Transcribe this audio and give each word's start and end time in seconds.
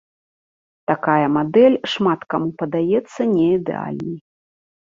Такая 0.91 1.27
мадэль 1.35 1.77
шмат 1.93 2.21
каму 2.35 2.49
падаецца 2.63 3.21
не 3.35 3.45
ідэальнай. 3.59 4.19